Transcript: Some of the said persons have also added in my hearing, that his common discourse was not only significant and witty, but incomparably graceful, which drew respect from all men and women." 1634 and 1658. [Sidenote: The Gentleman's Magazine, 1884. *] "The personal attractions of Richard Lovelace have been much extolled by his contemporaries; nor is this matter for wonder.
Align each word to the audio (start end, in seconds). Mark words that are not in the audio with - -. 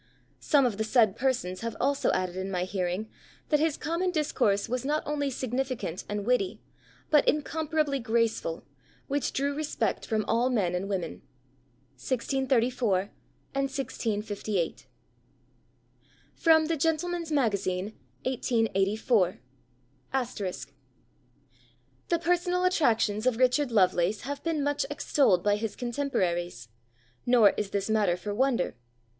Some 0.39 0.65
of 0.65 0.79
the 0.79 0.83
said 0.83 1.15
persons 1.15 1.61
have 1.61 1.77
also 1.79 2.11
added 2.11 2.35
in 2.35 2.49
my 2.49 2.63
hearing, 2.63 3.07
that 3.49 3.59
his 3.59 3.77
common 3.77 4.09
discourse 4.09 4.67
was 4.67 4.83
not 4.83 5.03
only 5.05 5.29
significant 5.29 6.05
and 6.09 6.25
witty, 6.25 6.59
but 7.11 7.27
incomparably 7.27 7.99
graceful, 7.99 8.63
which 9.05 9.31
drew 9.31 9.53
respect 9.53 10.07
from 10.07 10.25
all 10.27 10.49
men 10.49 10.73
and 10.73 10.89
women." 10.89 11.21
1634 12.01 13.11
and 13.53 13.65
1658. 13.69 14.87
[Sidenote: 16.35 16.67
The 16.67 16.77
Gentleman's 16.77 17.31
Magazine, 17.31 17.93
1884. 18.25 19.39
*] 19.83 20.35
"The 22.09 22.19
personal 22.19 22.65
attractions 22.65 23.27
of 23.27 23.37
Richard 23.37 23.71
Lovelace 23.71 24.21
have 24.21 24.41
been 24.43 24.63
much 24.63 24.83
extolled 24.89 25.43
by 25.43 25.57
his 25.57 25.75
contemporaries; 25.75 26.69
nor 27.27 27.51
is 27.51 27.69
this 27.69 27.87
matter 27.87 28.17
for 28.17 28.33
wonder. 28.33 28.75